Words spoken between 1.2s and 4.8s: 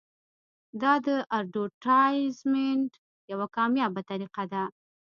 اډورټایزمنټ یوه کامیابه طریقه ده.